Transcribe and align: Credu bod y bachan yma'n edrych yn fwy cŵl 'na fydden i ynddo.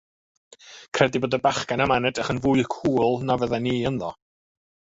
Credu 0.97 1.21
bod 1.25 1.37
y 1.37 1.39
bachan 1.43 1.83
yma'n 1.85 2.09
edrych 2.11 2.33
yn 2.35 2.41
fwy 2.47 2.65
cŵl 2.77 3.21
'na 3.27 3.39
fydden 3.45 3.71
i 3.77 3.77
ynddo. 3.95 4.13